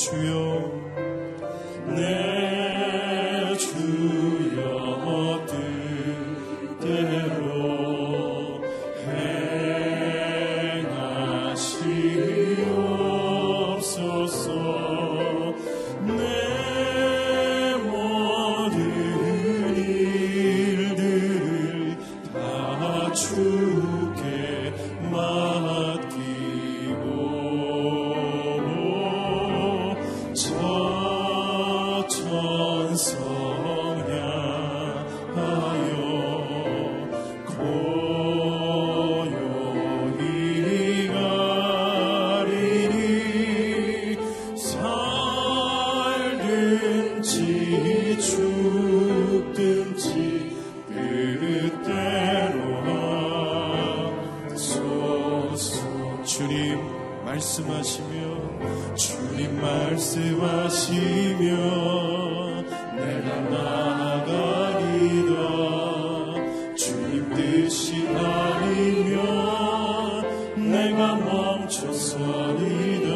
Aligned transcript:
주여 0.00 0.29
말씀하시며 57.30 58.96
주님 58.96 59.60
말씀하시며 59.60 60.96
내가 62.96 63.40
나아가리다 63.50 65.30
주님 66.74 67.32
뜻이 67.34 68.08
아니면 68.08 69.20
내가 70.56 71.14
멈춰서리다 71.14 73.08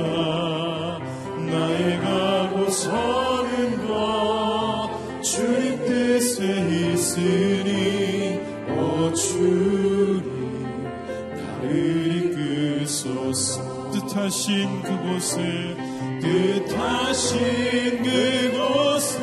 나의 1.50 1.98
가고 1.98 2.70
서는 2.70 3.88
것 3.88 4.90
주님 5.22 5.84
뜻에 5.86 6.92
있으니 6.92 8.40
오 8.78 9.12
주님 9.12 9.83
뜻하신 14.14 14.80
그곳에 14.82 15.76
뜻하신 16.20 18.00
그곳에 18.04 19.18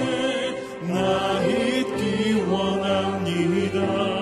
나 0.82 1.42
있기 1.46 2.34
원합니다. 2.42 4.21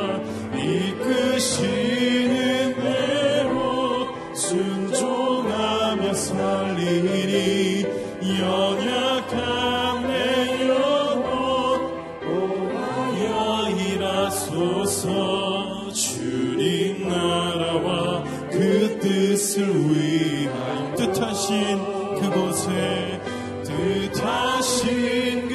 뜻하신 21.50 22.16
그곳에 22.20 23.20
뜻하신 23.64 25.49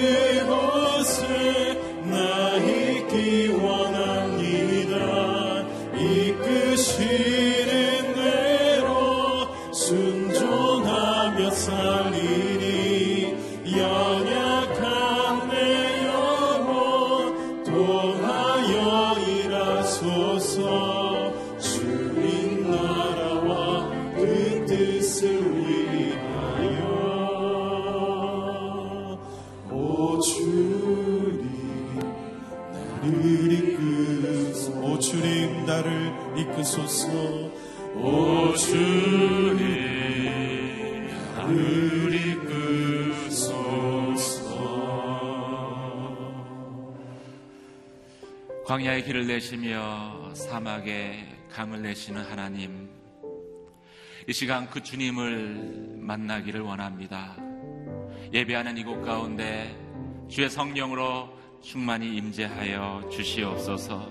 내시며 49.44 50.32
사막에 50.34 51.28
강을 51.52 51.82
내시는 51.82 52.22
하나님, 52.22 52.88
이 54.26 54.32
시간 54.32 54.70
그 54.70 54.82
주님을 54.82 55.96
만나기를 55.98 56.62
원합니다. 56.62 57.36
예배하는 58.32 58.78
이곳 58.78 59.02
가운데 59.02 59.76
주의 60.28 60.48
성령으로 60.48 61.28
충만히 61.62 62.16
임재하여 62.16 63.10
주시옵소서. 63.12 64.10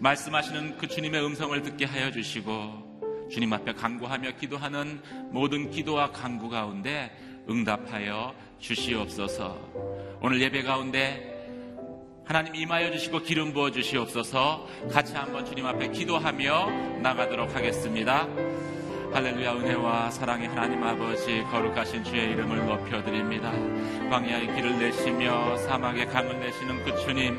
말씀하시는 0.00 0.78
그 0.78 0.88
주님의 0.88 1.22
음성을 1.22 1.60
듣게 1.60 1.84
하여 1.84 2.10
주시고 2.10 3.28
주님 3.30 3.52
앞에 3.52 3.74
간구하며 3.74 4.36
기도하는 4.36 5.02
모든 5.32 5.70
기도와 5.70 6.12
간구 6.12 6.48
가운데 6.48 7.14
응답하여 7.50 8.34
주시옵소서. 8.58 10.16
오늘 10.22 10.40
예배 10.40 10.62
가운데 10.62 11.33
하나님 12.26 12.54
임하여 12.54 12.90
주시고 12.92 13.20
기름 13.20 13.52
부어 13.52 13.70
주시옵소서 13.70 14.66
같이 14.90 15.14
한번 15.14 15.44
주님 15.44 15.66
앞에 15.66 15.88
기도하며 15.88 17.00
나가도록 17.02 17.54
하겠습니다. 17.54 18.26
할렐루야 19.12 19.52
은혜와 19.52 20.10
사랑의 20.10 20.48
하나님 20.48 20.82
아버지 20.82 21.42
거룩하신 21.50 22.02
주의 22.02 22.30
이름을 22.30 22.66
높여드립니다. 22.66 23.52
광야의 24.08 24.54
길을 24.54 24.78
내시며 24.78 25.56
사막의 25.58 26.06
강을 26.06 26.40
내시는 26.40 26.82
그 26.82 26.96
주님 27.02 27.36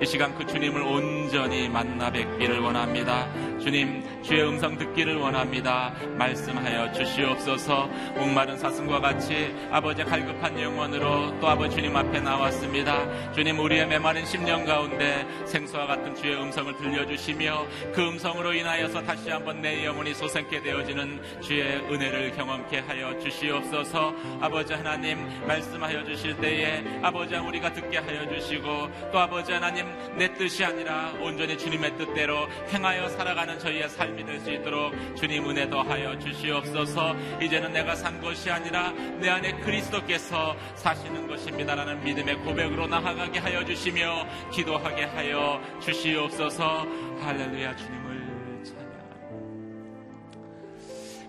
이 0.00 0.04
시간 0.04 0.34
그 0.34 0.44
주님을 0.44 0.82
온전히 0.82 1.70
만나 1.70 2.10
뵙기를 2.10 2.60
원합니다. 2.60 3.26
주님 3.58 4.04
주의 4.22 4.46
음성 4.46 4.76
듣기를 4.76 5.16
원합니다. 5.16 5.94
말씀하여 6.18 6.92
주시옵소서 6.92 7.86
목마른 8.14 8.58
사슴과 8.58 9.00
같이 9.00 9.54
아버지 9.70 10.04
갈급한 10.04 10.60
영혼으로 10.60 11.40
또 11.40 11.48
아버지 11.48 11.76
주님 11.76 11.96
앞에 11.96 12.20
나왔습니다. 12.20 13.32
주님 13.32 13.58
우리의 13.58 13.86
메마른 13.86 14.26
심령 14.26 14.66
가운데 14.66 15.26
생수와 15.46 15.86
같은 15.86 16.14
주의 16.14 16.36
음성을 16.36 16.76
들려주시며 16.76 17.66
그 17.94 18.06
음성으로 18.06 18.52
인하여서 18.52 19.02
다시 19.02 19.30
한번 19.30 19.62
내 19.62 19.86
영혼이 19.86 20.12
소생케 20.12 20.60
되어지는 20.62 21.40
주의 21.40 21.62
은혜를 21.62 22.32
경험케 22.32 22.80
하여 22.80 23.18
주시옵소서 23.18 24.14
아버지 24.42 24.74
하나님 24.74 25.26
말씀하여 25.46 26.04
주실 26.04 26.36
때에 26.36 26.84
아버지 27.02 27.34
우리가 27.34 27.72
듣게 27.72 27.96
하여 27.98 28.28
주시고 28.28 29.10
또 29.10 29.18
아버지 29.18 29.52
하나님 29.52 29.85
내 30.16 30.32
뜻이 30.34 30.64
아니라 30.64 31.12
온전히 31.20 31.58
주님의 31.58 31.96
뜻대로 31.96 32.48
행하여 32.68 33.08
살아가는 33.10 33.58
저희의 33.58 33.88
삶이 33.88 34.24
될 34.24 34.36
수 34.40 34.50
있도록 34.50 34.92
주님 35.16 35.48
은혜 35.48 35.68
더하여 35.68 36.18
주시옵소서. 36.18 37.16
이제는 37.42 37.72
내가 37.72 37.94
산 37.96 38.20
것이 38.20 38.50
아니라 38.50 38.92
내 38.92 39.28
안에 39.28 39.52
그리스도께서 39.60 40.56
사시는 40.76 41.26
것입니다라는 41.26 42.04
믿음의 42.04 42.36
고백으로 42.38 42.86
나아가게 42.86 43.38
하여 43.38 43.64
주시며 43.64 44.26
기도하게 44.52 45.04
하여 45.04 45.60
주시옵소서. 45.80 46.86
할렐루야 47.20 47.76
주님 47.76 48.06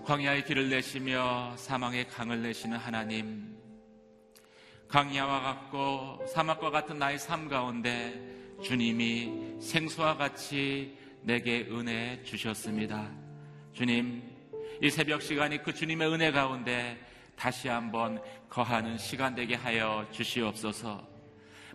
광야의 0.08 0.46
길을 0.46 0.70
내시며 0.70 1.52
사망의 1.56 2.08
강을 2.08 2.40
내시는 2.40 2.78
하나님, 2.78 3.54
광야와 4.88 5.42
같고 5.42 6.24
사막과 6.32 6.70
같은 6.70 6.98
나의 6.98 7.18
삶 7.18 7.46
가운데 7.46 8.37
주님이 8.62 9.60
생수와 9.60 10.16
같이 10.16 10.96
내게 11.22 11.66
은혜 11.70 12.20
주셨습니다. 12.24 13.10
주님, 13.72 14.22
이 14.82 14.90
새벽 14.90 15.22
시간이 15.22 15.62
그 15.62 15.72
주님의 15.72 16.12
은혜 16.12 16.32
가운데 16.32 16.98
다시 17.36 17.68
한번 17.68 18.20
거하는 18.48 18.98
시간 18.98 19.34
되게 19.34 19.54
하여 19.54 20.06
주시옵소서. 20.10 21.06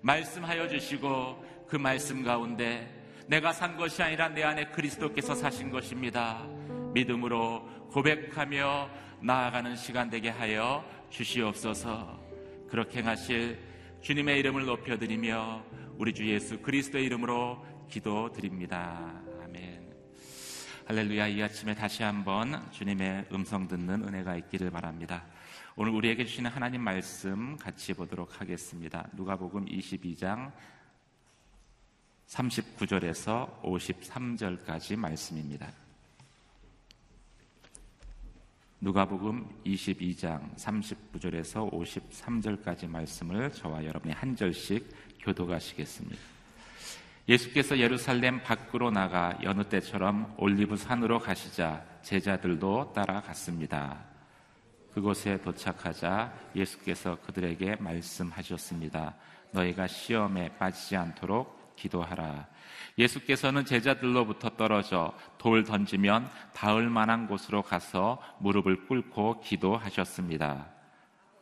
말씀하여 0.01 0.67
주시고 0.67 1.65
그 1.67 1.77
말씀 1.77 2.23
가운데 2.23 3.01
내가 3.27 3.53
산 3.53 3.77
것이 3.77 4.03
아니라 4.03 4.27
내 4.27 4.43
안에 4.43 4.65
그리스도께서 4.65 5.33
사신 5.33 5.71
것입니다. 5.71 6.45
믿음으로 6.93 7.87
고백하며 7.91 8.89
나아가는 9.21 9.75
시간 9.77 10.09
되게 10.09 10.29
하여 10.29 10.83
주시옵소서. 11.09 12.19
그렇게 12.67 12.99
행하실 12.99 13.57
주님의 14.01 14.39
이름을 14.39 14.65
높여드리며 14.65 15.63
우리 16.03 16.13
주 16.13 16.27
예수 16.27 16.59
그리스도의 16.59 17.05
이름으로 17.05 17.65
기도드립니다. 17.89 19.21
아멘. 19.41 19.95
할렐루야. 20.85 21.27
이 21.29 21.41
아침에 21.41 21.73
다시 21.73 22.03
한번 22.03 22.69
주님의 22.73 23.27
음성 23.31 23.69
듣는 23.69 24.05
은혜가 24.05 24.35
있기를 24.35 24.69
바랍니다. 24.69 25.23
오늘 25.77 25.93
우리에게 25.93 26.25
주시는 26.25 26.51
하나님 26.51 26.81
말씀 26.81 27.55
같이 27.55 27.93
보도록 27.93 28.41
하겠습니다. 28.41 29.07
누가복음 29.13 29.63
22장 29.63 30.51
39절에서 32.27 33.61
53절까지 33.61 34.97
말씀입니다. 34.97 35.71
누가복음 38.81 39.47
22장 39.65 40.53
39절에서 40.57 41.71
53절까지 41.71 42.89
말씀을 42.89 43.49
저와 43.53 43.85
여러분이 43.85 44.13
한 44.13 44.35
절씩 44.35 44.85
교도가시겠습니다. 45.23 46.21
예수께서 47.27 47.77
예루살렘 47.77 48.43
밖으로 48.43 48.91
나가 48.91 49.37
여느 49.43 49.63
때처럼 49.63 50.33
올리브 50.37 50.75
산으로 50.75 51.19
가시자 51.19 51.83
제자들도 52.01 52.91
따라갔습니다. 52.93 53.97
그곳에 54.93 55.41
도착하자 55.41 56.33
예수께서 56.55 57.17
그들에게 57.25 57.77
말씀하셨습니다. 57.77 59.15
너희가 59.51 59.87
시험에 59.87 60.49
빠지지 60.57 60.97
않도록 60.97 61.75
기도하라. 61.75 62.47
예수께서는 62.97 63.65
제자들로부터 63.65 64.49
떨어져 64.49 65.17
돌 65.37 65.63
던지면 65.63 66.29
닿을 66.53 66.89
만한 66.89 67.27
곳으로 67.27 67.63
가서 67.63 68.21
무릎을 68.39 68.85
꿇고 68.87 69.41
기도하셨습니다. 69.41 70.67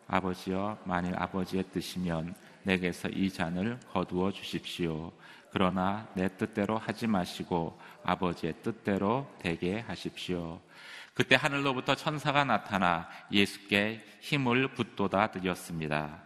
아버지여, 0.08 0.78
만일 0.86 1.16
아버지의 1.18 1.64
뜻이면 1.74 2.36
내게서 2.64 3.10
이 3.10 3.30
잔을 3.30 3.80
거두어 3.92 4.32
주십시오. 4.32 5.12
그러나 5.52 6.08
내 6.16 6.28
뜻대로 6.38 6.78
하지 6.78 7.08
마시고 7.08 7.78
아버지의 8.04 8.54
뜻대로 8.64 9.30
되게 9.40 9.80
하십시오. 9.82 10.62
그때 11.14 11.36
하늘로부터 11.36 11.96
천사가 11.96 12.46
나타나 12.46 13.10
예수께 13.32 14.06
힘을 14.22 14.74
붙돋아 14.74 15.32
드렸습니다. 15.32 16.24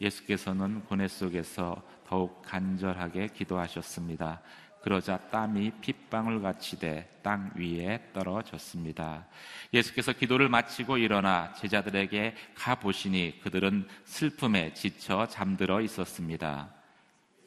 예수께서는 0.00 0.84
고뇌 0.84 1.08
속에서 1.08 1.82
더욱 2.06 2.42
간절하게 2.42 3.28
기도하셨습니다. 3.28 4.42
그러자 4.82 5.18
땀이 5.30 5.72
핏방울 5.80 6.42
같이 6.42 6.78
돼 6.78 7.12
땅 7.22 7.52
위에 7.54 8.10
떨어졌습니다. 8.12 9.26
예수께서 9.72 10.12
기도를 10.12 10.48
마치고 10.48 10.98
일어나 10.98 11.52
제자들에게 11.54 12.34
가보시니 12.54 13.40
그들은 13.42 13.88
슬픔에 14.04 14.74
지쳐 14.74 15.26
잠들어 15.28 15.80
있었습니다. 15.80 16.68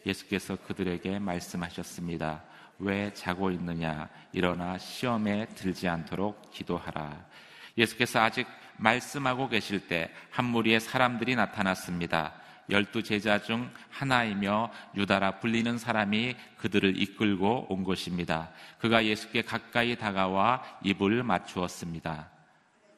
예수께서 0.05 0.55
그들에게 0.55 1.19
말씀하셨습니다. 1.19 2.43
왜 2.79 3.13
자고 3.13 3.51
있느냐? 3.51 4.09
일어나 4.33 4.77
시험에 4.77 5.47
들지 5.55 5.87
않도록 5.87 6.51
기도하라. 6.51 7.25
예수께서 7.77 8.21
아직 8.21 8.47
말씀하고 8.77 9.47
계실 9.49 9.87
때 9.87 10.11
한 10.31 10.45
무리의 10.45 10.79
사람들이 10.81 11.35
나타났습니다. 11.35 12.33
열두 12.69 13.03
제자 13.03 13.41
중 13.41 13.69
하나이며 13.89 14.71
유다라 14.95 15.39
불리는 15.39 15.77
사람이 15.77 16.35
그들을 16.57 17.01
이끌고 17.01 17.67
온 17.69 17.83
것입니다. 17.83 18.49
그가 18.79 19.05
예수께 19.05 19.43
가까이 19.43 19.95
다가와 19.95 20.63
입을 20.83 21.23
맞추었습니다. 21.23 22.29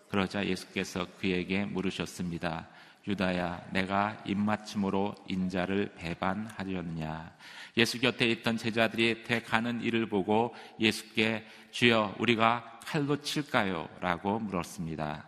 그러자 0.10 0.46
예수께서 0.46 1.06
그에게 1.20 1.66
물으셨습니다. 1.66 2.68
유다야, 3.08 3.68
내가 3.72 4.22
입맞춤으로 4.26 5.16
인자를 5.28 5.94
배반하려느냐? 5.98 7.32
예수 7.78 8.02
곁에 8.02 8.26
있던 8.28 8.58
제자들이 8.58 9.24
돼가는 9.24 9.82
일을 9.82 10.08
보고 10.08 10.54
예수께 10.80 11.48
주여, 11.72 12.16
우리가 12.20 12.80
칼로 12.86 13.22
칠까요? 13.22 13.88
라고 14.02 14.40
물었습니다. 14.40 15.27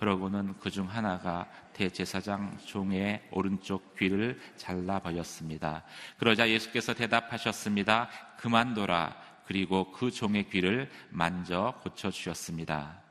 그러고는 0.00 0.58
그 0.58 0.70
중 0.70 0.88
하나가 0.88 1.46
대제사장 1.74 2.56
종의 2.64 3.28
오른쪽 3.32 3.96
귀를 3.96 4.40
잘라 4.56 4.98
버렸습니다. 5.00 5.84
그러자 6.18 6.48
예수께서 6.48 6.94
대답하셨습니다. 6.94 8.08
그만둬라. 8.38 9.14
그리고 9.44 9.92
그 9.92 10.10
종의 10.10 10.48
귀를 10.48 10.90
만져 11.10 11.74
고쳐 11.82 12.10
주셨습니다. 12.10 13.02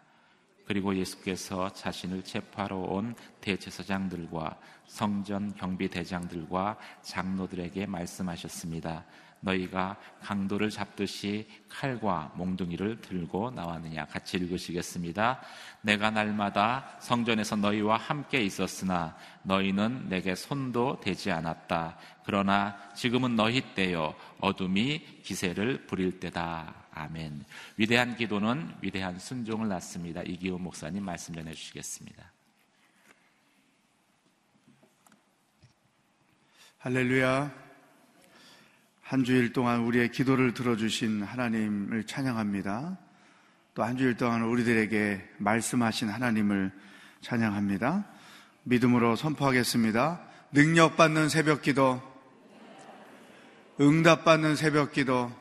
그리고 0.66 0.96
예수께서 0.96 1.72
자신을 1.74 2.24
체포하러 2.24 2.78
온 2.78 3.16
대제사장들과 3.42 4.58
성전 4.88 5.54
경비대장들과 5.56 6.78
장로들에게 7.02 7.86
말씀하셨습니다. 7.86 9.06
너희가 9.42 9.98
강도를 10.22 10.70
잡듯이 10.70 11.48
칼과 11.70 12.32
몽둥이를 12.36 13.02
들고 13.02 13.52
나왔느냐 13.52 14.06
같이 14.06 14.38
읽으시겠습니다. 14.38 15.42
내가 15.82 16.12
날마다 16.12 16.98
성전에서 17.00 17.56
너희와 17.56 17.98
함께 17.98 18.42
있었으나 18.42 19.16
너희는 19.44 20.10
내게 20.10 20.36
손도 20.36 21.00
대지 21.02 21.32
않았다. 21.32 21.98
그러나 22.26 22.78
지금은 22.96 23.36
너희 23.36 23.62
때요 23.76 24.14
어둠이 24.40 25.22
기세를 25.24 25.88
부릴 25.88 26.20
때다. 26.20 26.74
아멘. 26.92 27.46
위대한 27.78 28.18
기도는 28.18 28.76
위대한 28.82 29.18
순종을 29.18 29.68
낳습니다. 29.70 30.22
이기호 30.24 30.58
목사님 30.58 31.04
말씀 31.04 31.34
전해 31.34 31.54
주시겠습니다. 31.54 32.32
할렐루야. 36.80 37.69
한 39.10 39.24
주일 39.24 39.54
동안 39.54 39.80
우리의 39.80 40.12
기도를 40.12 40.54
들어주신 40.54 41.24
하나님을 41.24 42.04
찬양합니다. 42.04 42.96
또 43.74 43.82
한 43.84 43.98
주일 43.98 44.16
동안 44.16 44.44
우리들에게 44.44 45.30
말씀하신 45.40 46.10
하나님을 46.10 46.72
찬양합니다. 47.22 48.06
믿음으로 48.66 49.16
선포하겠습니다. 49.16 50.22
능력받는 50.52 51.28
새벽 51.30 51.64
기도, 51.64 52.00
응답받는 53.82 54.56
새벽 54.56 54.92
기도, 54.92 55.32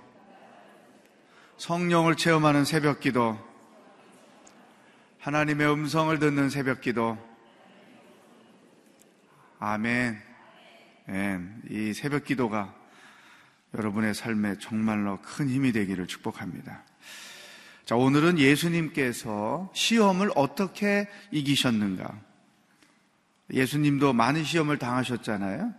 성령을 1.59 2.17
체험하는 2.17 2.65
새벽 2.65 3.01
기도, 3.01 3.39
하나님의 5.21 5.71
음성을 5.71 6.19
듣는 6.19 6.49
새벽 6.49 6.81
기도, 6.81 7.19
아멘. 9.59 10.23
예, 11.11 11.39
이 11.69 11.93
새벽 11.93 12.25
기도가 12.25 12.79
여러분의 13.79 14.13
삶에 14.13 14.57
정말로 14.59 15.21
큰 15.23 15.49
힘이 15.49 15.73
되기를 15.73 16.09
축복합니다. 16.09 16.83
자, 17.85 17.95
오늘은 17.95 18.39
예수님께서 18.39 19.71
시험을 19.73 20.31
어떻게 20.35 21.09
이기셨는가? 21.31 22.13
예수님도 23.53 24.13
많은 24.13 24.45
시험을 24.45 24.79
당하셨잖아요. 24.79 25.73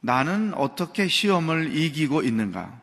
나는 0.00 0.54
어떻게 0.54 1.08
시험을 1.08 1.76
이기고 1.76 2.22
있는가? 2.22 2.80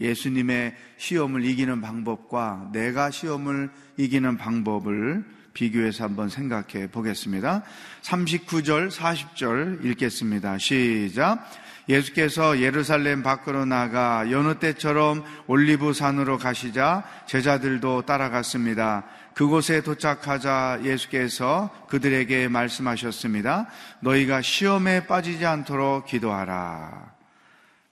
예수님의 0.00 0.74
시험을 0.96 1.44
이기는 1.44 1.80
방법과 1.80 2.70
내가 2.72 3.10
시험을 3.10 3.70
이기는 3.98 4.36
방법을 4.36 5.24
비교해서 5.52 6.04
한번 6.04 6.28
생각해 6.28 6.88
보겠습니다. 6.90 7.62
39절, 8.02 8.90
40절 8.90 9.84
읽겠습니다. 9.84 10.58
시작. 10.58 11.48
예수께서 11.88 12.60
예루살렘 12.60 13.22
밖으로 13.22 13.64
나가 13.64 14.30
여느 14.30 14.58
때처럼 14.58 15.24
올리브 15.46 15.92
산으로 15.92 16.38
가시자 16.38 17.04
제자들도 17.26 18.02
따라갔습니다. 18.02 19.04
그곳에 19.34 19.82
도착하자 19.82 20.80
예수께서 20.84 21.70
그들에게 21.88 22.48
말씀하셨습니다. 22.48 23.66
너희가 24.00 24.42
시험에 24.42 25.06
빠지지 25.06 25.44
않도록 25.44 26.06
기도하라. 26.06 27.12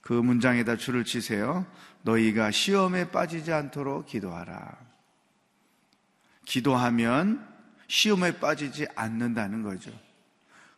그 0.01 0.13
문장에다 0.13 0.77
줄을 0.77 1.03
치세요. 1.03 1.65
너희가 2.01 2.51
시험에 2.51 3.09
빠지지 3.09 3.51
않도록 3.51 4.05
기도하라. 4.05 4.77
기도하면 6.45 7.47
시험에 7.87 8.39
빠지지 8.39 8.87
않는다는 8.95 9.63
거죠. 9.63 9.91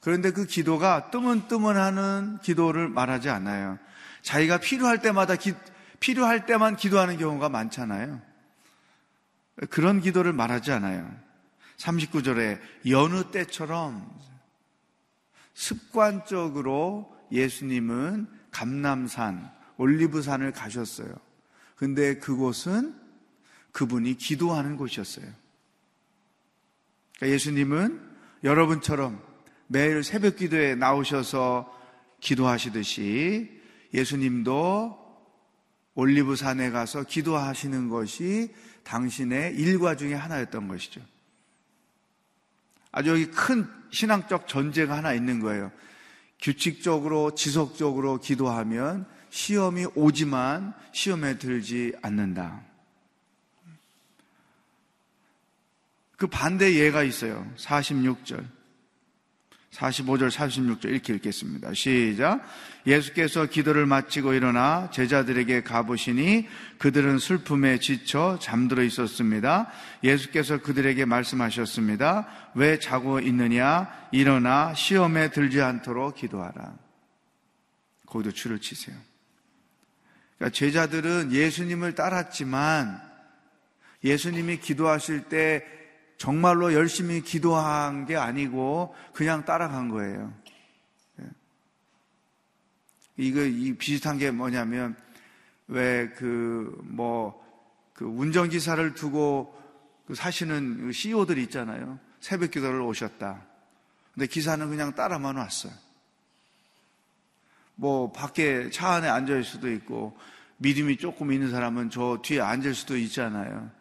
그런데 0.05 0.29
그 0.29 0.45
기도가 0.45 1.09
뜨문뜨문하는 1.09 2.37
기도를 2.43 2.89
말하지 2.89 3.29
않아요. 3.29 3.79
자기가 4.21 4.59
필요할 4.59 5.01
때마다 5.01 5.35
기, 5.35 5.55
필요할 5.99 6.45
때만 6.45 6.75
기도하는 6.75 7.17
경우가 7.17 7.49
많잖아요. 7.49 8.21
그런 9.71 10.01
기도를 10.01 10.31
말하지 10.31 10.71
않아요. 10.73 11.11
39절에 11.77 12.59
여느 12.87 13.31
때처럼 13.31 14.07
습관적으로 15.55 17.11
예수님은 17.31 18.27
감남산, 18.51 19.51
올리브산을 19.77 20.51
가셨어요. 20.51 21.15
근데 21.77 22.19
그곳은 22.19 22.93
그분이 23.71 24.17
기도하는 24.17 24.77
곳이었어요. 24.77 25.25
그러니까 27.15 27.33
예수님은 27.33 28.15
여러분처럼 28.43 29.34
매일 29.67 30.03
새벽 30.03 30.37
기도에 30.37 30.75
나오셔서 30.75 31.73
기도하시듯이 32.19 33.61
예수님도 33.93 35.05
올리브산에 35.95 36.71
가서 36.71 37.03
기도하시는 37.03 37.89
것이 37.89 38.53
당신의 38.83 39.55
일과 39.55 39.95
중에 39.95 40.13
하나였던 40.13 40.67
것이죠. 40.67 41.01
아주 42.91 43.09
여기 43.09 43.25
큰 43.27 43.67
신앙적 43.91 44.47
전제가 44.47 44.97
하나 44.97 45.13
있는 45.13 45.39
거예요. 45.39 45.71
규칙적으로, 46.41 47.33
지속적으로 47.33 48.19
기도하면 48.19 49.07
시험이 49.29 49.85
오지만 49.95 50.73
시험에 50.91 51.37
들지 51.37 51.93
않는다. 52.01 52.61
그 56.17 56.27
반대 56.27 56.75
예가 56.75 57.03
있어요. 57.03 57.49
46절. 57.57 58.54
45절, 59.75 60.31
46절 60.31 60.85
이렇게 60.85 61.13
읽겠습니다. 61.15 61.73
시작. 61.73 62.41
예수께서 62.87 63.45
기도를 63.45 63.85
마치고 63.85 64.33
일어나 64.33 64.89
제자들에게 64.91 65.63
가보시니 65.63 66.47
그들은 66.77 67.19
슬픔에 67.19 67.79
지쳐 67.79 68.39
잠들어 68.41 68.83
있었습니다. 68.83 69.69
예수께서 70.03 70.59
그들에게 70.59 71.03
말씀하셨습니다. 71.05 72.27
왜 72.55 72.79
자고 72.79 73.19
있느냐? 73.19 73.91
일어나 74.11 74.73
시험에 74.73 75.31
들지 75.31 75.61
않도록 75.61 76.15
기도하라. 76.15 76.75
거기도 78.05 78.31
줄을 78.31 78.59
치세요. 78.59 78.95
그러니까 80.37 80.55
제자들은 80.55 81.31
예수님을 81.33 81.95
따랐지만 81.95 83.01
예수님이 84.03 84.59
기도하실 84.59 85.23
때 85.23 85.65
정말로 86.17 86.73
열심히 86.73 87.21
기도한 87.21 88.05
게 88.05 88.15
아니고 88.15 88.95
그냥 89.13 89.45
따라간 89.45 89.89
거예요. 89.89 90.33
예. 91.21 91.25
이거 93.17 93.41
이 93.41 93.75
비슷한 93.77 94.17
게 94.17 94.31
뭐냐면 94.31 94.95
왜 95.67 96.09
그 96.15 96.81
뭐 96.83 97.45
그 97.95 98.05
운전기사를 98.05 98.93
두고 98.93 99.55
그 100.05 100.13
사시는 100.15 100.87
그 100.87 100.91
CEO들 100.91 101.37
있잖아요. 101.39 101.97
새벽 102.19 102.51
기도를 102.51 102.81
오셨다. 102.81 103.41
근데 104.13 104.27
기사는 104.27 104.69
그냥 104.69 104.93
따라만 104.93 105.37
왔어요. 105.37 105.71
뭐 107.75 108.11
밖에 108.11 108.69
차 108.69 108.89
안에 108.91 109.07
앉을 109.07 109.43
수도 109.43 109.71
있고 109.71 110.17
믿음이 110.57 110.97
조금 110.97 111.31
있는 111.31 111.49
사람은 111.51 111.89
저 111.89 112.19
뒤에 112.21 112.41
앉을 112.41 112.75
수도 112.75 112.97
있잖아요. 112.97 113.71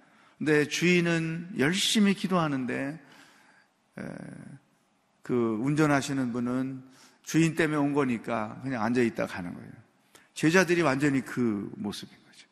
근데 0.45 0.69
주인은 0.69 1.55
열심히 1.59 2.13
기도하는데 2.13 3.01
그 5.23 5.59
운전하시는 5.63 6.33
분은 6.33 6.85
주인 7.23 7.55
때문에 7.55 7.79
온 7.79 7.95
거니까 7.95 8.61
그냥 8.63 8.83
앉아 8.83 9.01
있다 9.01 9.27
가는 9.27 9.55
거예요. 9.55 9.73
제자들이 10.35 10.83
완전히 10.83 11.23
그 11.23 11.73
모습인 11.77 12.15
거죠. 12.15 12.47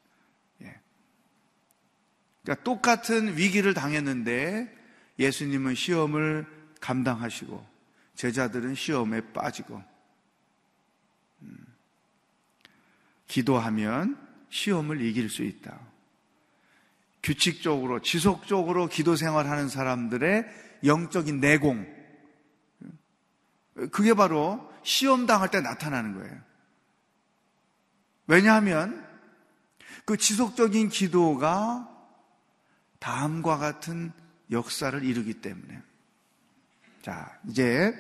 예. 0.62 0.80
그러니까 2.42 2.64
똑같은 2.64 3.36
위기를 3.36 3.74
당했는데 3.74 4.74
예수님은 5.18 5.74
시험을 5.74 6.46
감당하시고 6.80 7.62
제자들은 8.14 8.74
시험에 8.74 9.20
빠지고 9.34 9.82
음. 11.42 11.58
기도하면 13.26 14.16
시험을 14.48 15.02
이길 15.02 15.28
수 15.28 15.42
있다. 15.42 15.91
규칙적으로, 17.22 18.00
지속적으로 18.00 18.88
기도 18.88 19.16
생활하는 19.16 19.68
사람들의 19.68 20.44
영적인 20.84 21.40
내공. 21.40 21.86
그게 23.90 24.14
바로 24.14 24.70
시험 24.82 25.26
당할 25.26 25.50
때 25.50 25.60
나타나는 25.60 26.14
거예요. 26.14 26.40
왜냐하면 28.26 29.06
그 30.04 30.16
지속적인 30.16 30.88
기도가 30.88 31.88
다음과 32.98 33.58
같은 33.58 34.12
역사를 34.50 35.02
이루기 35.02 35.34
때문에. 35.34 35.80
자, 37.02 37.38
이제 37.48 37.94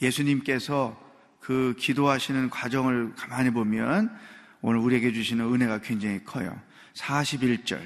예수님께서 0.00 0.98
그 1.40 1.74
기도하시는 1.78 2.50
과정을 2.50 3.14
가만히 3.14 3.50
보면 3.50 4.14
오늘 4.60 4.80
우리에게 4.80 5.12
주시는 5.12 5.52
은혜가 5.52 5.80
굉장히 5.80 6.22
커요. 6.24 6.60
41절. 6.98 7.80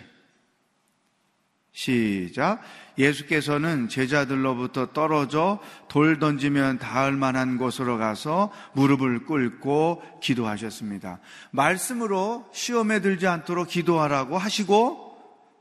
시작. 1.72 2.60
예수께서는 2.98 3.88
제자들로부터 3.88 4.92
떨어져 4.92 5.58
돌 5.88 6.18
던지면 6.18 6.78
닿을 6.78 7.12
만한 7.12 7.56
곳으로 7.56 7.96
가서 7.96 8.52
무릎을 8.74 9.24
꿇고 9.24 10.02
기도하셨습니다. 10.20 11.20
말씀으로 11.50 12.48
시험에 12.52 13.00
들지 13.00 13.26
않도록 13.26 13.68
기도하라고 13.68 14.36
하시고 14.36 15.16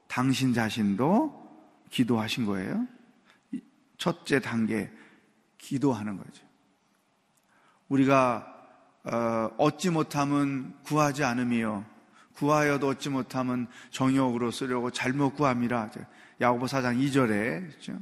당신 0.07 0.53
자신도 0.53 1.39
기도하신 1.89 2.45
거예요. 2.45 2.85
첫째 3.97 4.39
단계, 4.39 4.91
기도하는 5.57 6.17
거죠. 6.17 6.43
우리가 7.87 8.47
어, 9.03 9.49
얻지 9.57 9.89
못함은 9.89 10.73
구하지 10.83 11.23
않으며 11.23 11.85
구하여도 12.33 12.87
얻지 12.87 13.09
못함은 13.09 13.67
정욕으로 13.91 14.51
쓰려고 14.51 14.91
잘못 14.91 15.35
구함이라. 15.35 15.91
야고보 16.39 16.65
4장 16.65 16.97
2절에 16.99 17.69
그렇죠? 17.69 17.99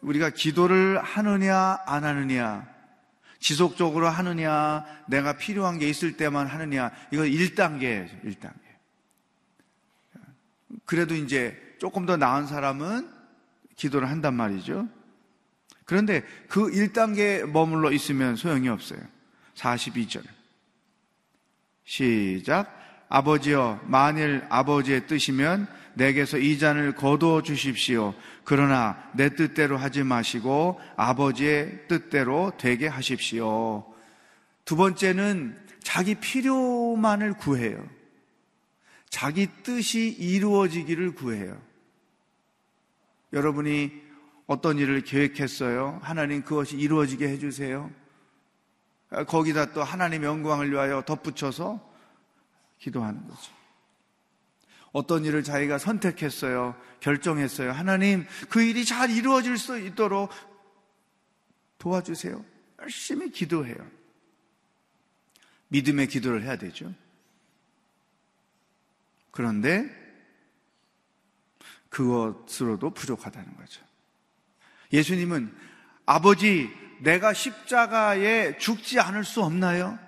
우리가 0.00 0.30
기도를 0.30 1.02
하느냐 1.02 1.78
안 1.86 2.04
하느냐 2.04 2.76
지속적으로 3.38 4.08
하느냐, 4.08 4.84
내가 5.06 5.36
필요한 5.36 5.78
게 5.78 5.88
있을 5.88 6.16
때만 6.16 6.46
하느냐, 6.46 6.90
이거 7.12 7.22
1단계예요, 7.22 8.24
1단계. 8.24 8.56
그래도 10.84 11.14
이제 11.14 11.76
조금 11.78 12.06
더 12.06 12.16
나은 12.16 12.46
사람은 12.46 13.08
기도를 13.76 14.08
한단 14.08 14.34
말이죠. 14.34 14.88
그런데 15.84 16.22
그 16.48 16.70
1단계에 16.70 17.46
머물러 17.46 17.92
있으면 17.92 18.36
소용이 18.36 18.68
없어요. 18.68 19.00
42절. 19.54 20.24
시작. 21.86 22.76
아버지여, 23.08 23.80
만일 23.84 24.44
아버지의 24.50 25.06
뜻이면 25.06 25.68
내게서 25.94 26.38
이 26.38 26.58
잔을 26.58 26.94
거두어 26.94 27.42
주십시오. 27.42 28.12
그러나 28.44 29.02
내 29.14 29.30
뜻대로 29.30 29.78
하지 29.78 30.02
마시고 30.02 30.78
아버지의 30.96 31.88
뜻대로 31.88 32.52
되게 32.58 32.86
하십시오. 32.86 33.86
두 34.64 34.76
번째는 34.76 35.56
자기 35.82 36.16
필요만을 36.16 37.34
구해요. 37.34 37.88
자기 39.08 39.46
뜻이 39.62 40.08
이루어지기를 40.08 41.14
구해요. 41.14 41.56
여러분이 43.32 43.92
어떤 44.46 44.78
일을 44.78 45.02
계획했어요? 45.02 46.00
하나님 46.02 46.42
그것이 46.42 46.76
이루어지게 46.76 47.28
해주세요. 47.28 47.90
거기다 49.10 49.72
또 49.72 49.82
하나님 49.84 50.24
영광을 50.24 50.70
위하여 50.70 51.02
덧붙여서 51.02 51.94
기도하는 52.78 53.26
거죠. 53.26 53.52
어떤 54.92 55.24
일을 55.24 55.42
자기가 55.44 55.78
선택했어요. 55.78 56.74
결정했어요. 57.00 57.72
하나님 57.72 58.26
그 58.48 58.62
일이 58.62 58.84
잘 58.84 59.10
이루어질 59.10 59.58
수 59.58 59.78
있도록 59.78 60.30
도와주세요. 61.78 62.44
열심히 62.80 63.30
기도해요. 63.30 63.76
믿음의 65.68 66.08
기도를 66.08 66.42
해야 66.42 66.56
되죠. 66.56 66.92
그런데 69.30 69.90
그것으로도 71.90 72.90
부족하다는 72.90 73.56
거죠. 73.56 73.84
예수님은 74.92 75.54
아버지, 76.06 76.70
내가 77.00 77.32
십자가에 77.32 78.58
죽지 78.58 79.00
않을 79.00 79.24
수 79.24 79.42
없나요? 79.42 79.98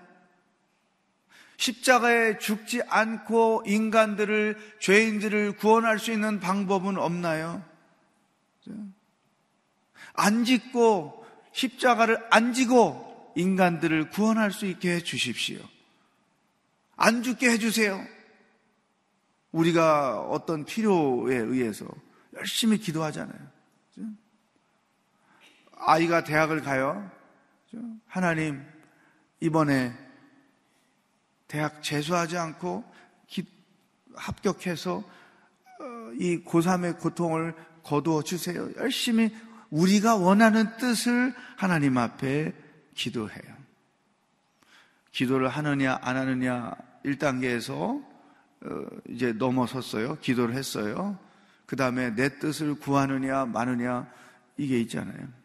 십자가에 1.56 2.38
죽지 2.38 2.82
않고 2.88 3.64
인간들을, 3.66 4.76
죄인들을 4.80 5.56
구원할 5.56 5.98
수 5.98 6.12
있는 6.12 6.40
방법은 6.40 6.98
없나요? 6.98 7.64
안 10.14 10.44
짓고, 10.44 11.24
십자가를 11.52 12.18
안 12.30 12.52
지고 12.52 13.32
인간들을 13.36 14.10
구원할 14.10 14.52
수 14.52 14.66
있게 14.66 14.96
해 14.96 15.00
주십시오. 15.00 15.58
안 16.96 17.22
죽게 17.22 17.50
해 17.50 17.58
주세요. 17.58 18.04
우리가 19.52 20.20
어떤 20.20 20.64
필요에 20.64 21.36
의해서 21.36 21.86
열심히 22.34 22.78
기도하잖아요. 22.78 23.57
아이가 25.80 26.24
대학을 26.24 26.62
가요. 26.62 27.10
하나님, 28.06 28.62
이번에 29.40 29.92
대학 31.46 31.82
재수하지 31.82 32.36
않고 32.36 32.84
기, 33.26 33.46
합격해서 34.14 34.96
어, 34.96 36.12
이 36.18 36.42
고3의 36.44 36.98
고통을 36.98 37.54
거두어 37.82 38.22
주세요. 38.22 38.68
열심히 38.76 39.34
우리가 39.70 40.16
원하는 40.16 40.76
뜻을 40.76 41.34
하나님 41.56 41.96
앞에 41.98 42.52
기도해요. 42.94 43.58
기도를 45.12 45.48
하느냐, 45.48 45.98
안 46.02 46.16
하느냐, 46.16 46.74
1단계에서 47.04 48.04
어, 48.60 48.86
이제 49.08 49.32
넘어섰어요. 49.32 50.18
기도를 50.20 50.54
했어요. 50.54 51.18
그 51.66 51.76
다음에 51.76 52.14
내 52.14 52.38
뜻을 52.38 52.74
구하느냐, 52.74 53.46
마느냐, 53.46 54.10
이게 54.56 54.80
있잖아요. 54.80 55.37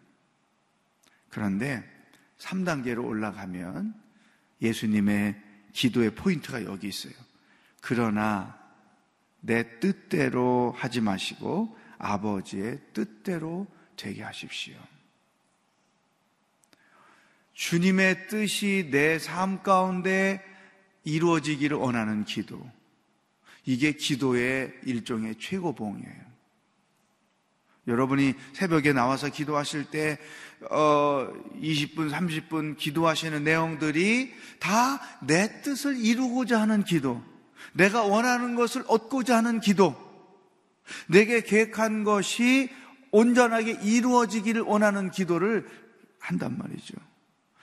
그런데 1.33 1.83
3단계로 2.37 3.03
올라가면 3.03 3.95
예수님의 4.61 5.35
기도의 5.73 6.13
포인트가 6.13 6.63
여기 6.63 6.87
있어요. 6.87 7.13
그러나 7.81 8.55
내 9.41 9.79
뜻대로 9.79 10.75
하지 10.77 11.01
마시고 11.01 11.75
아버지의 11.97 12.79
뜻대로 12.93 13.65
되게 13.95 14.21
하십시오. 14.21 14.75
주님의 17.53 18.27
뜻이 18.27 18.89
내 18.91 19.17
삶 19.17 19.63
가운데 19.63 20.43
이루어지기를 21.03 21.77
원하는 21.77 22.25
기도. 22.25 22.63
이게 23.65 23.93
기도의 23.93 24.71
일종의 24.85 25.39
최고봉이에요. 25.39 26.32
여러분이 27.87 28.33
새벽에 28.53 28.93
나와서 28.93 29.29
기도하실 29.29 29.85
때, 29.85 30.17
어, 30.69 31.27
20분, 31.61 32.09
30분 32.09 32.77
기도하시는 32.77 33.43
내용들이 33.43 34.33
다 34.59 34.99
내 35.25 35.61
뜻을 35.61 35.97
이루고자 35.97 36.61
하는 36.61 36.83
기도, 36.83 37.23
내가 37.73 38.03
원하는 38.03 38.55
것을 38.55 38.83
얻고자 38.87 39.37
하는 39.37 39.59
기도, 39.59 39.95
내게 41.07 41.41
계획한 41.41 42.03
것이 42.03 42.69
온전하게 43.11 43.79
이루어지기를 43.83 44.61
원하는 44.61 45.11
기도를 45.11 45.67
한단 46.19 46.57
말이죠. 46.57 46.95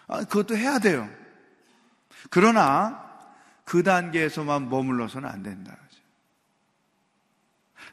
아, 0.07 0.25
그것도 0.25 0.57
해야 0.57 0.79
돼요. 0.79 1.09
그러나 2.31 3.09
그 3.65 3.83
단계에서만 3.83 4.69
머물러서는 4.69 5.29
안 5.29 5.43
된다. 5.43 5.77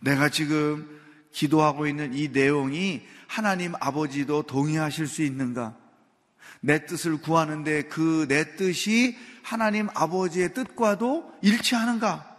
내가 0.01 0.29
지금 0.29 0.99
기도하고 1.37 1.85
있는 1.85 2.15
이 2.15 2.29
내용이 2.29 3.05
하나님 3.27 3.75
아버지도 3.79 4.41
동의하실 4.41 5.05
수 5.05 5.21
있는가? 5.21 5.77
내 6.61 6.87
뜻을 6.87 7.21
구하는데 7.21 7.83
그 7.83 8.25
내 8.27 8.55
뜻이 8.55 9.15
하나님 9.43 9.87
아버지의 9.93 10.55
뜻과도 10.55 11.31
일치하는가? 11.43 12.35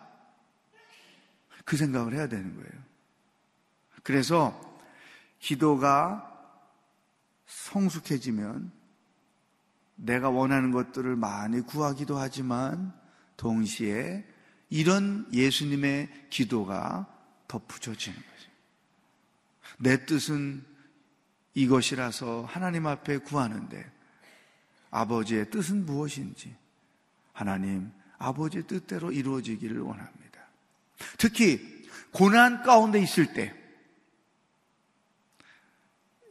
그 1.65 1.77
생각을 1.77 2.15
해야 2.15 2.27
되는 2.27 2.57
거예요. 2.57 2.73
그래서 4.03 4.61
기도가 5.39 6.25
성숙해지면 7.47 8.73
내가 9.95 10.29
원하는 10.29 10.73
것들을 10.73 11.15
많이 11.15 11.61
구하기도 11.61 12.19
하지만 12.19 12.93
동시에 13.37 14.25
이런 14.71 15.29
예수님의 15.33 16.27
기도가 16.31 17.07
덧붙여지는 17.47 18.17
거죠. 18.17 18.58
내 19.77 20.07
뜻은 20.07 20.65
이것이라서 21.55 22.45
하나님 22.49 22.87
앞에 22.87 23.19
구하는데 23.19 23.91
아버지의 24.91 25.51
뜻은 25.51 25.85
무엇인지 25.85 26.57
하나님 27.33 27.91
아버지의 28.19 28.67
뜻대로 28.67 29.13
이루어지기를 29.13 29.81
원합니다. 29.81 30.41
특히 31.19 31.87
고난 32.13 32.63
가운데 32.63 33.01
있을 33.01 33.33
때 33.35 33.59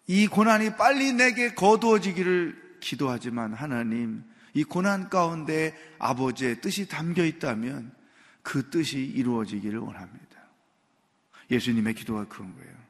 이 0.08 0.28
고난이 0.28 0.78
빨리 0.78 1.12
내게 1.14 1.54
거두어지기를 1.54 2.78
기도하지만 2.80 3.54
하나님 3.54 4.24
이 4.54 4.64
고난 4.64 5.10
가운데 5.10 5.76
아버지의 6.00 6.62
뜻이 6.62 6.88
담겨 6.88 7.26
있다면 7.26 7.94
그 8.42 8.70
뜻이 8.70 9.00
이루어지기를 9.04 9.80
원합니다. 9.80 10.26
예수님의 11.52 11.94
기도가 11.94 12.26
그런 12.28 12.56
거예요. 12.56 12.87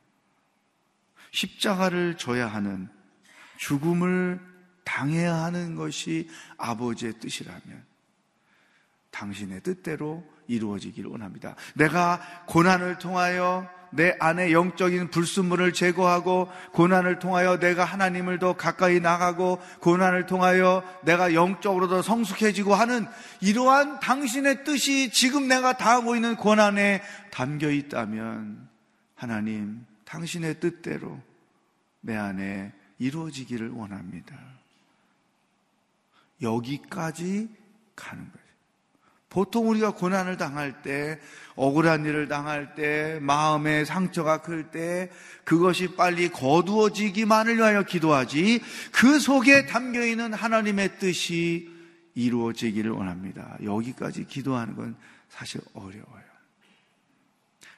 십자가를 1.38 2.18
져야 2.18 2.48
하는 2.48 2.90
죽음을 3.58 4.40
당해야 4.84 5.36
하는 5.36 5.76
것이 5.76 6.28
아버지의 6.58 7.14
뜻이라면 7.20 7.86
당신의 9.12 9.62
뜻대로 9.62 10.24
이루어지기를 10.48 11.10
원합니다. 11.10 11.56
내가 11.76 12.22
고난을 12.48 12.98
통하여 12.98 13.70
내 13.92 14.16
안에 14.20 14.52
영적인 14.52 15.12
불순물을 15.12 15.74
제거하고 15.74 16.52
고난을 16.74 17.20
통하여 17.20 17.60
내가 17.60 17.86
하나님을 17.86 18.40
더 18.40 18.54
가까이 18.58 19.00
나가고 19.00 19.62
고난을 19.80 20.26
통하여 20.26 20.84
내가 21.04 21.34
영적으로 21.34 21.88
더 21.88 22.02
성숙해지고 22.02 22.74
하는 22.74 23.06
이러한 23.42 24.00
당신의 24.00 24.64
뜻이 24.64 25.12
지금 25.12 25.48
내가 25.48 25.78
당하고 25.78 26.16
있는 26.16 26.36
고난에 26.36 27.02
담겨 27.32 27.70
있다면 27.70 28.68
하나님 29.16 29.86
당신의 30.08 30.60
뜻대로 30.60 31.22
내 32.00 32.16
안에 32.16 32.74
이루어지기를 32.98 33.70
원합니다. 33.72 34.36
여기까지 36.42 37.50
가는 37.96 38.24
거예요. 38.24 38.48
보통 39.30 39.70
우리가 39.70 39.94
고난을 39.94 40.38
당할 40.38 40.82
때, 40.82 41.20
억울한 41.56 42.06
일을 42.06 42.30
당할 42.30 42.76
때, 42.76 43.20
마음의 43.22 43.86
상처가 43.86 44.42
클 44.42 44.72
때, 44.72 45.12
그것이 45.44 45.96
빨리 45.96 46.30
거두어지기만을 46.30 47.58
위하여 47.58 47.84
기도하지, 47.84 48.62
그 48.94 49.20
속에 49.20 49.66
담겨 49.66 50.06
있는 50.06 50.34
하나님의 50.34 51.00
뜻이 51.00 51.70
이루어지기를 52.16 52.92
원합니다. 52.92 53.58
여기까지 53.62 54.26
기도하는 54.26 54.76
건 54.76 54.96
사실 55.30 55.60
어려워요. 55.74 56.24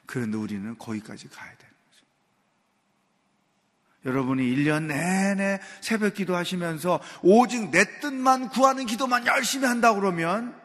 그런데 0.06 0.36
우리는 0.36 0.78
거기까지 0.78 1.28
가야 1.28 1.50
거죠. 1.69 1.69
여러분이 4.04 4.42
1년 4.42 4.84
내내 4.84 5.60
새벽 5.80 6.14
기도 6.14 6.34
하시면서 6.34 7.00
오직 7.22 7.70
내 7.70 8.00
뜻만 8.00 8.48
구하는 8.48 8.86
기도만 8.86 9.26
열심히 9.26 9.66
한다 9.66 9.94
그러면 9.94 10.58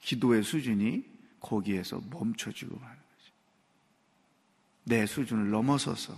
기도의 0.00 0.42
수준이 0.42 1.04
거기에서 1.40 2.00
멈춰지고 2.10 2.76
마는 2.76 2.96
거죠. 2.96 3.32
내 4.84 5.06
수준을 5.06 5.50
넘어서서 5.50 6.14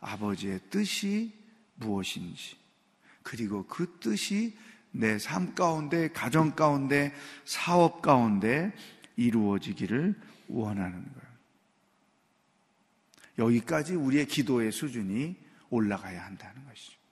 아버지의 0.00 0.60
뜻이 0.68 1.32
무엇인지, 1.76 2.56
그리고 3.22 3.66
그 3.66 3.98
뜻이 4.00 4.56
내 4.90 5.16
삶 5.16 5.54
가운데, 5.54 6.08
가정 6.12 6.54
가운데, 6.54 7.14
사업 7.44 8.02
가운데 8.02 8.72
이루어지기를 9.16 10.14
원하는 10.48 10.92
거예요. 10.92 11.31
여기까지 13.38 13.94
우리의 13.94 14.26
기도의 14.26 14.72
수준이 14.72 15.36
올라가야 15.70 16.24
한다는 16.24 16.64
것이죠. 16.66 17.02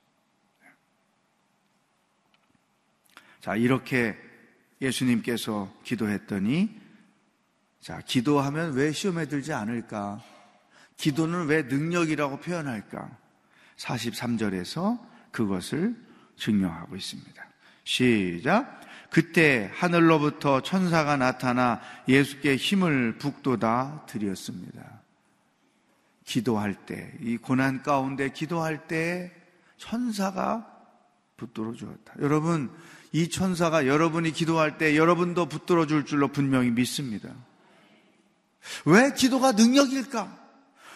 자, 3.40 3.56
이렇게 3.56 4.16
예수님께서 4.82 5.74
기도했더니, 5.82 6.78
자, 7.80 8.00
기도하면 8.02 8.74
왜 8.74 8.92
시험에 8.92 9.26
들지 9.26 9.52
않을까? 9.52 10.22
기도는 10.98 11.46
왜 11.46 11.62
능력이라고 11.62 12.40
표현할까? 12.40 13.16
43절에서 13.76 15.00
그것을 15.32 15.96
증명하고 16.36 16.96
있습니다. 16.96 17.46
시작. 17.84 18.80
그때 19.08 19.70
하늘로부터 19.74 20.60
천사가 20.60 21.16
나타나 21.16 21.80
예수께 22.06 22.56
힘을 22.56 23.18
북돋아 23.18 24.06
드렸습니다. 24.06 24.99
기도할 26.30 26.74
때, 26.86 27.12
이 27.20 27.36
고난 27.36 27.82
가운데 27.82 28.30
기도할 28.30 28.86
때 28.86 29.32
천사가 29.78 30.64
붙들어 31.36 31.72
주었다. 31.72 32.14
여러분, 32.20 32.70
이 33.10 33.28
천사가 33.28 33.88
여러분이 33.88 34.30
기도할 34.30 34.78
때 34.78 34.96
여러분도 34.96 35.46
붙들어 35.46 35.88
줄 35.88 36.06
줄로 36.06 36.28
분명히 36.28 36.70
믿습니다. 36.70 37.34
왜 38.84 39.12
기도가 39.12 39.50
능력일까? 39.52 40.38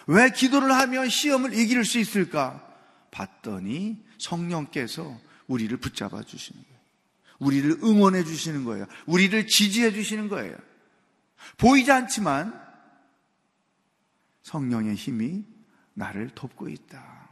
왜 0.07 0.31
기도를 0.31 0.71
하면 0.73 1.09
시험을 1.09 1.53
이길 1.53 1.85
수 1.85 1.99
있을까? 1.99 2.65
봤더니 3.11 4.05
성령께서 4.19 5.19
우리를 5.49 5.77
붙잡아 5.79 6.23
주시는 6.23 6.63
거예요. 6.63 6.79
우리를 7.41 7.79
응원해 7.83 8.23
주시는 8.23 8.65
거예요. 8.65 8.87
우리를 9.07 9.49
지지해 9.49 9.93
주시는 9.95 10.29
거예요. 10.29 10.57
보이지 11.59 11.91
않지만 11.91 12.64
성령의 14.45 14.95
힘이 14.95 15.45
나를 15.95 16.31
돕고 16.35 16.69
있다. 16.69 17.29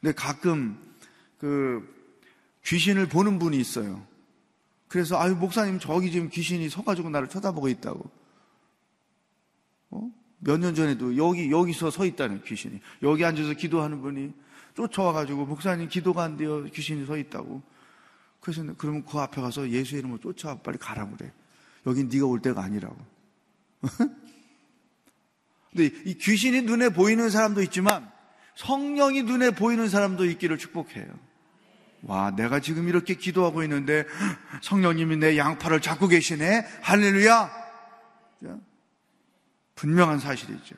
근데 0.00 0.14
가끔 0.14 0.78
그 1.38 1.86
귀신을 2.64 3.08
보는 3.08 3.38
분이 3.38 3.58
있어요. 3.58 4.06
그래서 4.88 5.18
아유 5.20 5.34
목사님 5.34 5.78
저기 5.78 6.10
지금 6.10 6.28
귀신이 6.28 6.68
서가지고 6.68 7.10
나를 7.10 7.28
쳐다보고 7.28 7.68
있다고. 7.68 8.10
어? 9.90 10.10
몇 10.38 10.58
년 10.58 10.74
전에도 10.74 11.16
여기 11.16 11.50
여기서 11.50 11.90
서 11.90 12.04
있다는 12.06 12.42
귀신이 12.44 12.80
여기 13.02 13.24
앉아서 13.24 13.54
기도하는 13.54 14.00
분이 14.00 14.32
쫓아와가지고 14.74 15.46
목사님 15.46 15.88
기도가 15.88 16.22
안 16.22 16.36
돼요 16.36 16.64
귀신이 16.64 17.06
서 17.06 17.16
있다고. 17.16 17.62
그래서 18.40 18.62
그러면 18.78 19.04
그 19.04 19.18
앞에 19.18 19.40
가서 19.40 19.68
예수 19.70 19.96
이름으로 19.96 20.20
쫓아와 20.20 20.58
빨리 20.58 20.78
가라고 20.78 21.16
그래. 21.16 21.32
여긴 21.86 22.08
네가 22.08 22.26
올 22.26 22.40
때가 22.40 22.62
아니라고. 22.62 22.96
근데 25.76 25.94
이 26.06 26.14
귀신이 26.14 26.62
눈에 26.62 26.88
보이는 26.88 27.28
사람도 27.28 27.62
있지만 27.64 28.10
성령이 28.54 29.24
눈에 29.24 29.50
보이는 29.50 29.88
사람도 29.88 30.24
있기를 30.24 30.56
축복해요. 30.56 31.06
와, 32.02 32.30
내가 32.34 32.60
지금 32.60 32.88
이렇게 32.88 33.14
기도하고 33.14 33.62
있는데 33.64 34.06
성령님이 34.62 35.18
내 35.18 35.36
양팔을 35.36 35.82
잡고 35.82 36.08
계시네. 36.08 36.66
할렐루야. 36.80 37.66
분명한 39.74 40.18
사실이죠. 40.18 40.74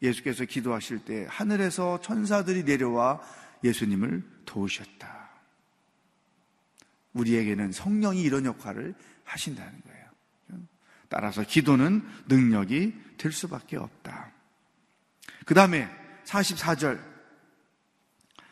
예수께서 0.00 0.44
기도하실 0.44 1.04
때 1.04 1.26
하늘에서 1.28 2.00
천사들이 2.00 2.62
내려와 2.62 3.20
예수님을 3.64 4.22
도우셨다. 4.44 5.30
우리에게는 7.14 7.72
성령이 7.72 8.22
이런 8.22 8.46
역할을 8.46 8.94
하신다는 9.24 9.72
거예요. 9.86 10.02
따라서 11.08 11.42
기도는 11.42 12.02
능력이 12.28 12.94
될 13.22 13.30
수밖에 13.30 13.76
없다. 13.76 14.32
그 15.46 15.54
다음에 15.54 15.88
44절 16.24 17.00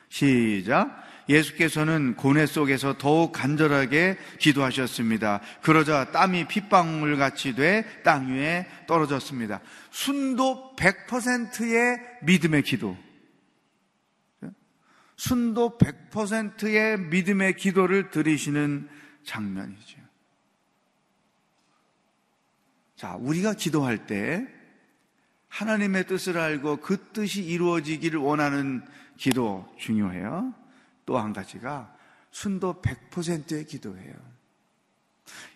시작 0.09 1.05
예수께서는 1.29 2.15
고뇌 2.17 2.47
속에서 2.47 2.97
더욱 2.99 3.33
간절하게 3.33 4.17
기도하셨습니다. 4.39 5.41
그러자 5.63 6.13
땀이 6.13 6.47
핏방울 6.47 7.17
같이 7.17 7.55
돼 7.55 7.85
땅 8.05 8.33
위에 8.33 8.67
떨어졌습니다. 8.87 9.61
순도 9.91 10.77
100%의 10.77 11.99
믿음의 12.23 12.63
기도. 12.63 12.97
순도 15.17 15.79
100%의 15.79 16.99
믿음의 16.99 17.55
기도를 17.57 18.11
들이시는 18.11 18.89
장면이죠. 19.25 20.01
자, 22.97 23.17
우리가 23.19 23.55
기도할 23.55 24.07
때 24.07 24.60
하나님의 25.51 26.07
뜻을 26.07 26.39
알고 26.39 26.79
그 26.79 27.11
뜻이 27.13 27.43
이루어지기를 27.43 28.19
원하는 28.19 28.83
기도 29.19 29.69
중요해요. 29.79 30.55
또 31.05 31.19
한 31.19 31.33
가지가 31.33 31.93
순도 32.31 32.81
100%의 32.83 33.67
기도예요. 33.67 34.15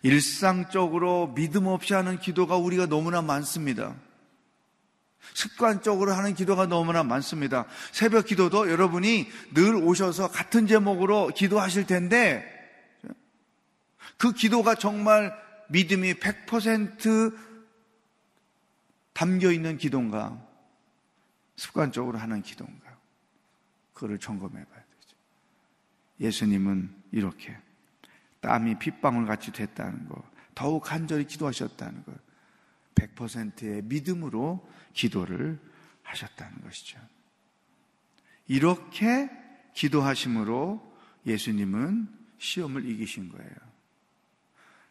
일상적으로 0.03 1.33
믿음 1.35 1.67
없이 1.67 1.95
하는 1.95 2.19
기도가 2.19 2.57
우리가 2.57 2.87
너무나 2.87 3.23
많습니다. 3.23 3.95
습관적으로 5.33 6.13
하는 6.13 6.35
기도가 6.35 6.67
너무나 6.67 7.03
많습니다. 7.03 7.67
새벽 7.93 8.27
기도도 8.27 8.71
여러분이 8.71 9.29
늘 9.55 9.75
오셔서 9.77 10.29
같은 10.29 10.67
제목으로 10.67 11.29
기도하실 11.29 11.87
텐데 11.87 12.45
그 14.19 14.33
기도가 14.33 14.75
정말 14.75 15.33
믿음이 15.69 16.15
100% 16.15 17.35
담겨 19.15 19.51
있는 19.51 19.79
기도인가? 19.79 20.47
습관적으로 21.57 22.19
하는 22.19 22.43
기도인가? 22.43 22.99
그거를 23.95 24.19
점검해 24.19 24.65
봐요. 24.65 24.85
예수님은 26.21 26.95
이렇게 27.13 27.57
땀이 28.41 28.79
핏방울 28.79 29.27
같이 29.27 29.53
됐다는 29.53 30.09
것, 30.09 30.23
더욱 30.55 30.83
간절히 30.83 31.27
기도하셨다는 31.27 32.05
것, 32.05 32.15
100%의 32.95 33.83
믿음으로 33.83 34.69
기도를 34.93 35.59
하셨다는 36.03 36.61
것이죠. 36.63 37.01
이렇게 38.47 39.31
기도하심으로 39.73 40.95
예수님은 41.27 42.09
시험을 42.39 42.89
이기신 42.89 43.31
거예요. 43.31 43.57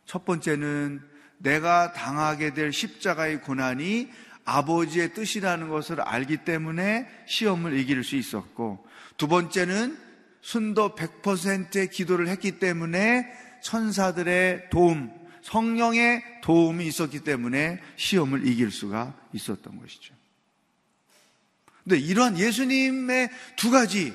첫 0.05 0.25
번째는 0.25 1.07
내가 1.43 1.91
당하게 1.91 2.53
될 2.53 2.71
십자가의 2.71 3.41
고난이 3.41 4.09
아버지의 4.45 5.13
뜻이라는 5.13 5.69
것을 5.69 6.01
알기 6.01 6.37
때문에 6.37 7.07
시험을 7.27 7.77
이길 7.77 8.03
수 8.03 8.15
있었고, 8.15 8.85
두 9.17 9.27
번째는 9.27 9.97
순도 10.41 10.95
100%의 10.95 11.89
기도를 11.89 12.27
했기 12.27 12.59
때문에 12.59 13.27
천사들의 13.61 14.69
도움, 14.69 15.11
성령의 15.41 16.23
도움이 16.41 16.85
있었기 16.87 17.21
때문에 17.21 17.81
시험을 17.95 18.47
이길 18.47 18.71
수가 18.71 19.13
있었던 19.33 19.79
것이죠. 19.79 20.13
근데 21.83 21.97
이러한 21.97 22.39
예수님의 22.39 23.29
두 23.57 23.69
가지 23.69 24.13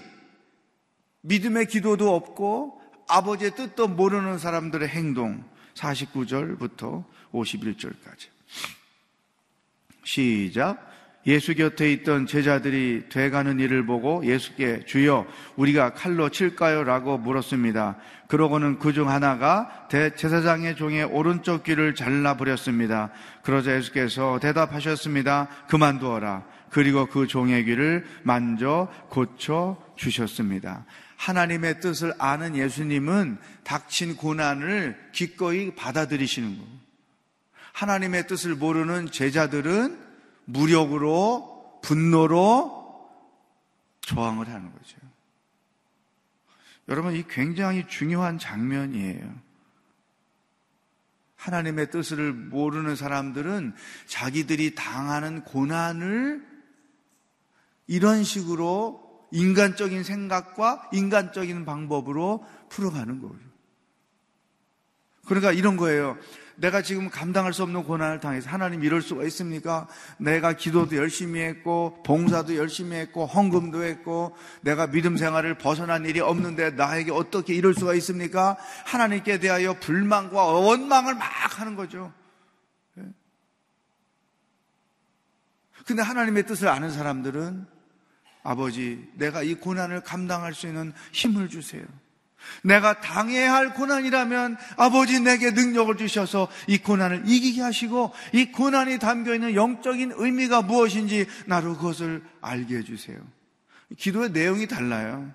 믿음의 1.20 1.66
기도도 1.66 2.14
없고 2.14 2.80
아버지의 3.08 3.54
뜻도 3.54 3.88
모르는 3.88 4.38
사람들의 4.38 4.88
행동 4.88 5.44
49절부터 5.74 7.04
51절까지 7.32 8.28
시작 10.04 10.88
예수 11.26 11.54
곁에 11.54 11.92
있던 11.92 12.26
제자들이 12.26 13.10
돼가는 13.10 13.60
일을 13.60 13.84
보고 13.84 14.24
예수께 14.24 14.86
주여 14.86 15.26
우리가 15.56 15.92
칼로 15.92 16.30
칠까요? 16.30 16.84
라고 16.84 17.18
물었습니다. 17.18 17.96
그러고는 18.28 18.78
그 18.78 18.94
중 18.94 19.10
하나가 19.10 19.86
대제사장의 19.90 20.76
종의 20.76 21.04
오른쪽 21.04 21.64
귀를 21.64 21.94
잘라버렸습니다. 21.94 23.10
그러자 23.42 23.76
예수께서 23.76 24.38
대답하셨습니다. 24.40 25.48
그만두어라. 25.68 26.46
그리고 26.70 27.04
그 27.04 27.26
종의 27.26 27.64
귀를 27.64 28.06
만져 28.22 28.90
고쳐 29.10 29.76
주셨습니다. 29.96 30.86
하나님의 31.16 31.80
뜻을 31.80 32.14
아는 32.18 32.56
예수님은 32.56 33.36
닥친 33.64 34.16
고난을 34.16 35.10
기꺼이 35.12 35.74
받아들이시는 35.74 36.56
거예요. 36.56 36.88
하나님의 37.72 38.26
뜻을 38.26 38.54
모르는 38.54 39.11
제자들은 39.11 40.07
무력으로, 40.44 41.81
분노로 41.83 43.11
저항을 44.00 44.48
하는 44.48 44.72
거죠. 44.72 44.96
여러분, 46.88 47.14
이 47.14 47.24
굉장히 47.28 47.87
중요한 47.87 48.38
장면이에요. 48.38 49.48
하나님의 51.37 51.90
뜻을 51.90 52.33
모르는 52.33 52.96
사람들은 52.96 53.74
자기들이 54.07 54.74
당하는 54.74 55.44
고난을 55.44 56.46
이런 57.87 58.24
식으로 58.24 59.28
인간적인 59.31 60.02
생각과 60.02 60.88
인간적인 60.92 61.64
방법으로 61.64 62.44
풀어가는 62.70 63.20
거예요. 63.20 63.48
그러니까 65.26 65.52
이런 65.52 65.76
거예요. 65.76 66.16
내가 66.59 66.83
지금 66.83 67.09
감당할 67.09 67.53
수 67.53 67.62
없는 67.62 67.85
고난을 67.85 68.18
당해서 68.18 68.51
하나님 68.51 68.83
이럴 68.83 69.01
수가 69.01 69.23
있습니까? 69.25 69.87
내가 70.18 70.55
기도도 70.55 70.97
열심히 70.97 71.40
했고 71.40 72.03
봉사도 72.05 72.57
열심히 72.57 72.97
했고 72.97 73.27
헌금도 73.27 73.85
했고 73.85 74.37
내가 74.61 74.88
믿음 74.88 75.16
생활을 75.16 75.57
벗어난 75.57 76.05
일이 76.05 76.21
없는데 76.21 76.71
나에게 76.71 77.12
어떻게 77.12 77.55
이럴 77.55 77.75
수가 77.75 77.94
있습니까? 77.94 78.57
하나님께 78.87 79.38
대하여 79.38 79.75
불만과 79.79 80.47
원망을 80.47 81.14
막 81.14 81.61
하는 81.61 81.77
거죠. 81.77 82.12
예. 82.99 83.05
근데 85.87 86.03
하나님의 86.03 86.44
뜻을 86.44 86.66
아는 86.66 86.90
사람들은 86.90 87.66
아버지, 88.42 89.09
내가 89.14 89.44
이 89.44 89.55
고난을 89.55 90.01
감당할 90.01 90.55
수 90.55 90.66
있는 90.66 90.92
힘을 91.12 91.49
주세요. 91.49 91.85
내가 92.62 93.00
당해야 93.00 93.54
할 93.54 93.74
고난이라면 93.74 94.56
아버지 94.76 95.20
내게 95.20 95.50
능력을 95.50 95.96
주셔서 95.96 96.48
이 96.66 96.78
고난을 96.78 97.22
이기게 97.26 97.62
하시고 97.62 98.12
이 98.32 98.52
고난이 98.52 98.98
담겨 98.98 99.34
있는 99.34 99.54
영적인 99.54 100.12
의미가 100.16 100.62
무엇인지 100.62 101.26
나로 101.46 101.76
그것을 101.76 102.22
알게 102.40 102.78
해주세요. 102.78 103.18
기도의 103.96 104.30
내용이 104.30 104.66
달라요. 104.66 105.32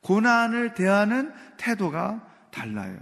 고난을 0.00 0.74
대하는 0.74 1.32
태도가 1.56 2.26
달라요. 2.50 2.98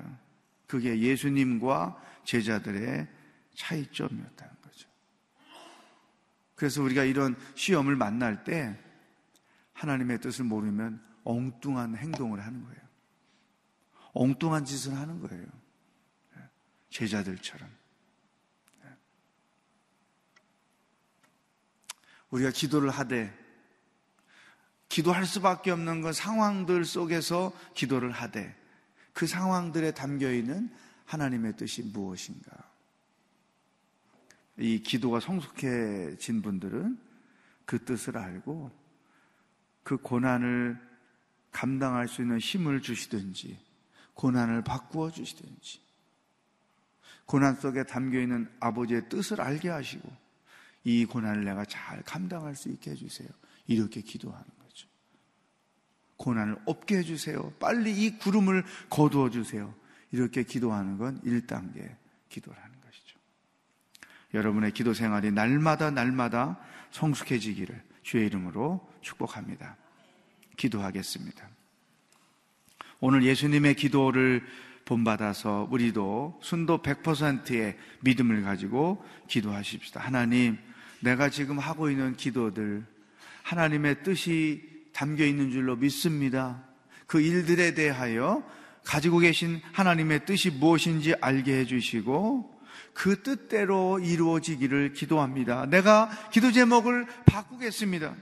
그게 0.66 0.98
예수님과 0.98 2.00
제자들의 2.24 3.06
차이점이었다는 3.54 4.54
거죠. 4.62 4.88
그래서 6.54 6.82
우리가 6.82 7.04
이런 7.04 7.36
시험을 7.54 7.96
만날 7.96 8.44
때 8.44 8.78
하나님의 9.72 10.20
뜻을 10.20 10.44
모르면 10.44 11.02
엉뚱한 11.24 11.96
행동을 11.96 12.40
하는 12.44 12.62
거예요. 12.62 12.80
엉뚱한 14.12 14.64
짓을 14.64 14.94
하는 14.96 15.20
거예요. 15.20 15.46
제자들처럼. 16.90 17.68
우리가 22.30 22.50
기도를 22.50 22.90
하되, 22.90 23.36
기도할 24.88 25.26
수밖에 25.26 25.70
없는 25.70 26.02
건 26.02 26.12
상황들 26.12 26.84
속에서 26.84 27.52
기도를 27.74 28.10
하되, 28.10 28.56
그 29.12 29.26
상황들에 29.26 29.92
담겨 29.92 30.32
있는 30.32 30.70
하나님의 31.04 31.56
뜻이 31.56 31.82
무엇인가? 31.82 32.70
이 34.58 34.82
기도가 34.82 35.20
성숙해진 35.20 36.42
분들은 36.42 36.98
그 37.64 37.84
뜻을 37.84 38.18
알고 38.18 38.70
그 39.82 39.96
고난을 39.96 40.78
감당할 41.50 42.08
수 42.08 42.22
있는 42.22 42.38
힘을 42.38 42.80
주시든지 42.80 43.58
고난을 44.14 44.62
바꾸어 44.62 45.10
주시든지 45.10 45.80
고난 47.26 47.54
속에 47.54 47.84
담겨 47.84 48.20
있는 48.20 48.50
아버지의 48.60 49.08
뜻을 49.08 49.40
알게 49.40 49.68
하시고 49.68 50.08
이 50.84 51.04
고난을 51.04 51.44
내가 51.44 51.64
잘 51.64 52.02
감당할 52.02 52.54
수 52.54 52.68
있게 52.68 52.90
해주세요. 52.92 53.28
이렇게 53.66 54.00
기도하는 54.00 54.44
거죠. 54.60 54.88
고난을 56.16 56.58
없게 56.66 56.98
해주세요. 56.98 57.52
빨리 57.58 57.92
이 57.92 58.18
구름을 58.18 58.64
거두어 58.90 59.30
주세요. 59.30 59.74
이렇게 60.10 60.42
기도하는 60.42 60.98
건 60.98 61.20
1단계 61.22 61.96
기도라는 62.28 62.80
것이죠. 62.80 63.18
여러분의 64.34 64.72
기도 64.72 64.92
생활이 64.92 65.30
날마다 65.30 65.90
날마다 65.90 66.60
성숙해지기를 66.90 67.82
주의 68.02 68.26
이름으로 68.26 68.86
축복합니다. 69.00 69.76
기도하겠습니다. 70.56 71.61
오늘 73.04 73.24
예수님의 73.24 73.74
기도를 73.74 74.44
본받아서 74.84 75.66
우리도 75.72 76.38
순도 76.40 76.82
100%의 76.82 77.76
믿음을 78.02 78.42
가지고 78.42 79.04
기도하십시다. 79.26 79.98
하나님, 79.98 80.56
내가 81.00 81.28
지금 81.28 81.58
하고 81.58 81.90
있는 81.90 82.14
기도들, 82.14 82.86
하나님의 83.42 84.04
뜻이 84.04 84.62
담겨 84.92 85.24
있는 85.24 85.50
줄로 85.50 85.74
믿습니다. 85.74 86.62
그 87.08 87.20
일들에 87.20 87.74
대하여 87.74 88.48
가지고 88.84 89.18
계신 89.18 89.60
하나님의 89.72 90.24
뜻이 90.24 90.50
무엇인지 90.50 91.14
알게 91.20 91.58
해주시고, 91.58 92.52
그 92.94 93.22
뜻대로 93.24 93.98
이루어지기를 93.98 94.92
기도합니다. 94.92 95.66
내가 95.66 96.08
기도 96.30 96.52
제목을 96.52 97.06
바꾸겠습니다. 97.26 98.14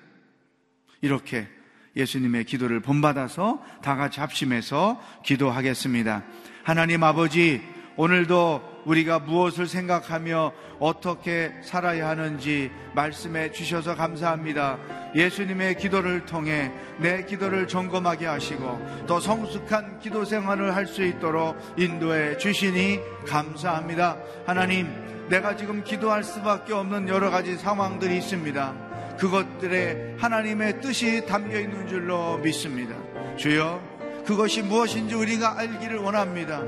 이렇게 1.02 1.48
예수님의 1.96 2.44
기도를 2.44 2.81
본받아서 2.81 3.62
다 3.83 3.96
같이 3.96 4.20
합심해서 4.20 5.00
기도하겠습니다. 5.24 6.22
하나님 6.62 7.03
아버지, 7.03 7.62
오늘도 7.96 8.83
우리가 8.87 9.18
무엇을 9.18 9.66
생각하며 9.66 10.53
어떻게 10.79 11.53
살아야 11.62 12.09
하는지 12.09 12.70
말씀해 12.94 13.53
주셔서 13.53 13.94
감사합니다. 13.94 14.79
예수님의 15.14 15.76
기도를 15.76 16.24
통해 16.24 16.72
내 16.98 17.26
기도를 17.26 17.68
점검하게 17.68 18.26
하시고 18.26 19.05
더 19.07 19.20
성숙한 19.20 19.98
기도 20.00 20.24
생활을 20.24 20.74
할 20.74 20.87
수 20.87 21.05
있도록 21.05 21.57
인도해 21.76 22.38
주시니 22.38 23.00
감사합니다. 23.26 24.16
하나님, 24.46 24.88
내가 25.29 25.57
지금 25.57 25.85
기도할 25.85 26.24
수밖에 26.24 26.72
없는 26.72 27.09
여러 27.09 27.31
가지 27.31 27.57
상황들이 27.57 28.16
있습니다. 28.16 28.89
그것들에 29.20 30.16
하나님의 30.18 30.80
뜻이 30.80 31.26
담겨 31.26 31.61
있는 31.61 31.87
줄로 31.87 32.38
믿습니다. 32.38 32.96
주여, 33.37 33.80
그것이 34.26 34.62
무엇인지 34.62 35.14
우리가 35.14 35.59
알기를 35.59 35.98
원합니다. 35.98 36.62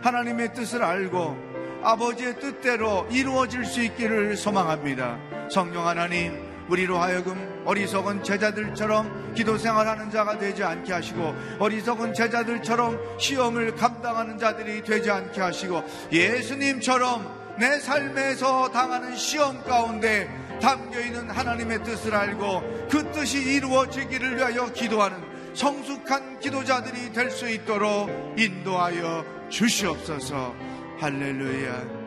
하나님의 0.00 0.54
뜻을 0.54 0.82
알고 0.82 1.36
아버지의 1.82 2.40
뜻대로 2.40 3.06
이루어질 3.10 3.64
수 3.66 3.82
있기를 3.82 4.36
소망합니다. 4.36 5.18
성령 5.50 5.86
하나님, 5.86 6.48
우리로 6.68 6.98
하여금 6.98 7.62
어리석은 7.66 8.22
제자들처럼 8.22 9.34
기도 9.34 9.58
생활하는 9.58 10.10
자가 10.10 10.38
되지 10.38 10.64
않게 10.64 10.92
하시고 10.92 11.34
어리석은 11.58 12.14
제자들처럼 12.14 12.98
시험을 13.18 13.74
감당하는 13.74 14.38
자들이 14.38 14.82
되지 14.82 15.10
않게 15.10 15.40
하시고 15.40 15.82
예수님처럼 16.10 17.56
내 17.58 17.78
삶에서 17.78 18.70
당하는 18.70 19.16
시험 19.16 19.62
가운데 19.64 20.28
담겨 20.60 21.00
있는 21.00 21.30
하나님의 21.30 21.82
뜻을 21.84 22.14
알고 22.14 22.88
그 22.90 23.10
뜻이 23.12 23.38
이루어지기를 23.56 24.36
위하여 24.36 24.72
기도하는 24.72 25.18
성숙한 25.54 26.40
기도자들이 26.40 27.12
될 27.12 27.30
수 27.30 27.48
있도록 27.48 28.08
인도하여 28.38 29.48
주시옵소서. 29.48 30.54
할렐루야. 31.00 31.98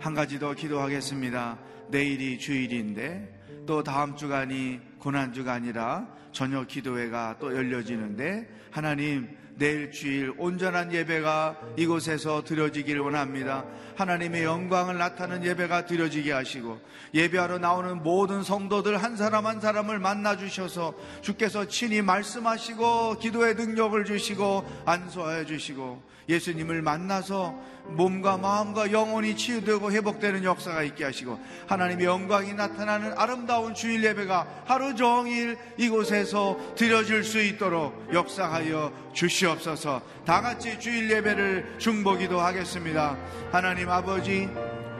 한 0.00 0.14
가지 0.14 0.38
더 0.38 0.52
기도하겠습니다. 0.54 1.58
내일이 1.88 2.38
주일인데 2.38 3.64
또 3.66 3.82
다음 3.82 4.16
주간이 4.16 4.80
고난주가 4.98 5.52
아니라 5.54 6.06
저녁 6.32 6.68
기도회가 6.68 7.36
또 7.38 7.54
열려지는데 7.54 8.48
하나님 8.70 9.28
내일 9.56 9.92
주일 9.92 10.32
온전한 10.36 10.92
예배가 10.92 11.56
이곳에서 11.76 12.42
드려지길 12.42 12.98
원합니다. 12.98 13.64
하나님의 13.96 14.42
영광을 14.42 14.98
나타내는 14.98 15.46
예배가 15.46 15.86
드려지게 15.86 16.32
하시고 16.32 16.80
예배하러 17.14 17.58
나오는 17.58 18.02
모든 18.02 18.42
성도들 18.42 18.96
한 18.96 19.16
사람 19.16 19.46
한 19.46 19.60
사람을 19.60 20.00
만나 20.00 20.36
주셔서 20.36 20.94
주께서 21.22 21.68
친히 21.68 22.02
말씀하시고 22.02 23.18
기도의 23.18 23.54
능력을 23.54 24.04
주시고 24.04 24.64
안수하여 24.84 25.44
주시고 25.44 26.02
예수님을 26.28 26.82
만나서 26.82 27.54
몸과 27.86 28.38
마음과 28.38 28.92
영혼이 28.92 29.36
치유되고 29.36 29.92
회복되는 29.92 30.42
역사가 30.44 30.82
있게 30.84 31.04
하시고 31.04 31.38
하나님의 31.66 32.06
영광이 32.06 32.54
나타나는 32.54 33.12
아름다운 33.16 33.74
주일 33.74 34.02
예배가 34.04 34.62
하루 34.64 34.94
종일 34.94 35.58
이곳에서 35.76 36.58
드려질 36.76 37.24
수 37.24 37.42
있도록 37.42 38.08
역사하여 38.12 38.92
주시옵소서 39.12 40.00
다 40.24 40.40
같이 40.40 40.78
주일 40.80 41.10
예배를 41.10 41.76
중보기도 41.78 42.40
하겠습니다. 42.40 43.16
하나님 43.52 43.90
아버지 43.90 44.48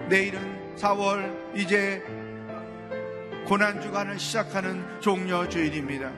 내일은 0.08 0.76
4월 0.76 1.56
이제 1.56 2.02
고난주간을 3.46 4.18
시작하는 4.18 4.84
종려 5.00 5.48
주일입니다. 5.48 6.10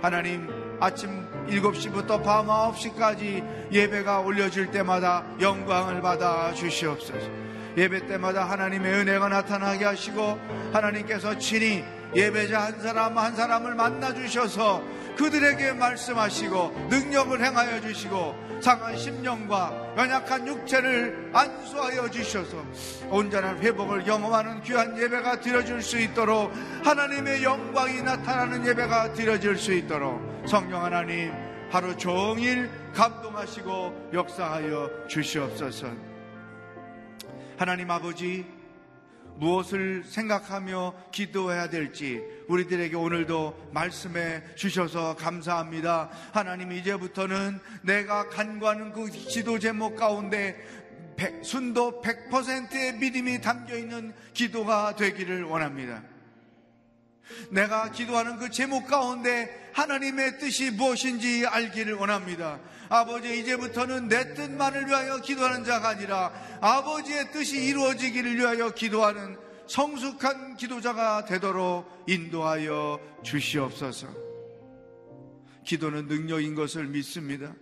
하나님 0.00 0.61
아침 0.82 1.28
7시부터 1.46 2.24
밤 2.24 2.48
9시까지 2.48 3.70
예배가 3.70 4.18
올려질 4.18 4.72
때마다 4.72 5.24
영광을 5.40 6.02
받아 6.02 6.52
주시옵소서. 6.54 7.24
예배 7.76 8.08
때마다 8.08 8.50
하나님의 8.50 8.92
은혜가 8.92 9.28
나타나게 9.28 9.84
하시고 9.84 10.40
하나님께서 10.72 11.38
친히 11.38 11.84
예배자 12.16 12.62
한 12.62 12.80
사람 12.80 13.16
한 13.16 13.36
사람을 13.36 13.76
만나 13.76 14.12
주셔서 14.12 14.82
그들에게 15.16 15.72
말씀하시고 15.74 16.88
능력을 16.90 17.44
행하여 17.44 17.80
주시고 17.80 18.34
상한 18.60 18.96
심령과 18.96 19.94
연약한 19.96 20.48
육체를 20.48 21.30
안수하여 21.32 22.10
주셔서 22.10 22.56
온전한 23.08 23.58
회복을 23.58 24.02
경험하는 24.02 24.62
귀한 24.62 24.98
예배가 24.98 25.42
드려질 25.42 25.80
수 25.80 26.00
있도록 26.00 26.52
하나님의 26.82 27.44
영광이 27.44 28.02
나타나는 28.02 28.66
예배가 28.66 29.12
드려질 29.12 29.56
수 29.56 29.72
있도록 29.72 30.31
성령 30.46 30.84
하나님 30.84 31.32
하루 31.70 31.96
종일 31.96 32.68
감동하시고 32.92 34.10
역사하여 34.12 35.06
주시옵소서 35.08 35.88
하나님 37.56 37.90
아버지 37.90 38.44
무엇을 39.36 40.04
생각하며 40.04 40.94
기도해야 41.12 41.70
될지 41.70 42.22
우리들에게 42.48 42.94
오늘도 42.94 43.70
말씀해 43.72 44.54
주셔서 44.56 45.16
감사합니다. 45.16 46.10
하나님 46.32 46.70
이제부터는 46.72 47.58
내가 47.82 48.28
간구하는 48.28 48.92
그 48.92 49.06
기도 49.06 49.58
제목 49.58 49.96
가운데 49.96 50.56
순도 51.42 52.02
100%의 52.02 52.98
믿음이 52.98 53.40
담겨 53.40 53.76
있는 53.76 54.12
기도가 54.34 54.96
되기를 54.96 55.44
원합니다. 55.44 56.02
내가 57.50 57.90
기도하는 57.90 58.38
그 58.38 58.50
제목 58.50 58.86
가운데 58.86 59.70
하나님의 59.72 60.38
뜻이 60.38 60.70
무엇인지 60.70 61.46
알기를 61.46 61.94
원합니다. 61.94 62.60
아버지 62.88 63.38
이제부터는 63.38 64.08
내 64.08 64.34
뜻만을 64.34 64.86
위하여 64.86 65.18
기도하는 65.20 65.64
자가 65.64 65.90
아니라 65.90 66.32
아버지의 66.60 67.32
뜻이 67.32 67.64
이루어지기를 67.64 68.36
위하여 68.36 68.70
기도하는 68.70 69.38
성숙한 69.66 70.56
기도자가 70.56 71.24
되도록 71.24 72.04
인도하여 72.06 73.00
주시옵소서. 73.22 74.08
기도는 75.64 76.06
능력인 76.08 76.54
것을 76.54 76.86
믿습니다. 76.86 77.54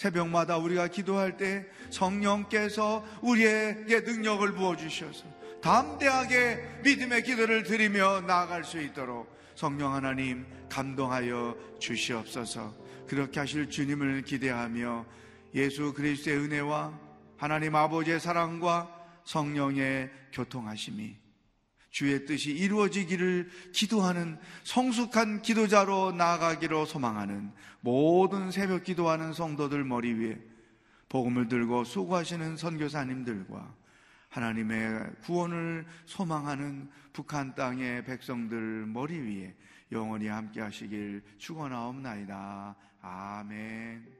새벽마다 0.00 0.56
우리가 0.56 0.88
기도할 0.88 1.36
때 1.36 1.66
성령께서 1.90 3.04
우리에게 3.20 4.00
능력을 4.00 4.50
부어주셔서 4.54 5.26
담대하게 5.60 6.80
믿음의 6.82 7.22
기도를 7.22 7.64
드리며 7.64 8.22
나아갈 8.22 8.64
수 8.64 8.80
있도록 8.80 9.30
성령 9.54 9.92
하나님 9.92 10.46
감동하여 10.70 11.54
주시옵소서. 11.78 12.74
그렇게 13.06 13.40
하실 13.40 13.68
주님을 13.68 14.22
기대하며 14.22 15.04
예수 15.54 15.92
그리스도의 15.92 16.38
은혜와 16.38 16.98
하나님 17.36 17.76
아버지의 17.76 18.20
사랑과 18.20 18.88
성령의 19.24 20.08
교통하심이 20.32 21.14
주의 21.90 22.24
뜻이 22.24 22.52
이루어지기를 22.52 23.50
기도하는 23.72 24.38
성숙한 24.64 25.42
기도자로 25.42 26.12
나아가기로 26.12 26.86
소망하는 26.86 27.50
모든 27.80 28.50
새벽 28.50 28.84
기도하는 28.84 29.32
성도들 29.32 29.84
머리 29.84 30.12
위에 30.12 30.38
복음을 31.08 31.48
들고 31.48 31.84
수고하시는 31.84 32.56
선교사님들과 32.56 33.74
하나님의 34.28 35.10
구원을 35.24 35.84
소망하는 36.06 36.88
북한 37.12 37.54
땅의 37.56 38.04
백성들 38.04 38.86
머리 38.86 39.18
위에 39.18 39.54
영원히 39.90 40.28
함께 40.28 40.60
하시길 40.60 41.22
축원하옵나이다. 41.38 42.76
아멘. 43.02 44.19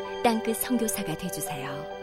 땅끝 0.23 0.57
성교사가 0.57 1.17
되주세요 1.17 2.00